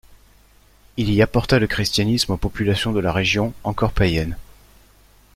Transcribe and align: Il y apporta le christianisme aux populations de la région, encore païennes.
Il 0.97 1.13
y 1.13 1.21
apporta 1.21 1.59
le 1.59 1.67
christianisme 1.67 2.31
aux 2.31 2.37
populations 2.37 2.91
de 2.91 2.99
la 2.99 3.11
région, 3.13 3.53
encore 3.63 3.91
païennes. 3.91 4.35